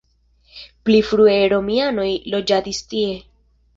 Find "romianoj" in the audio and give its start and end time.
1.53-2.09